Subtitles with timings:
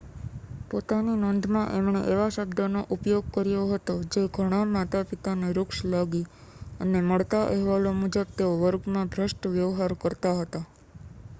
[0.71, 6.23] પોતાની નોંધમાં એમણે એવા શબ્દોનો ઉપયોગ કર્યો હતો જે ઘણાં માતાપિતાને રુક્ષ લાગી
[6.79, 10.65] અને મળતા અહેવાલો મુજબ તેઓ વર્ગમાં ભ્રષ્ટ વ્યવહાર કરતા હતા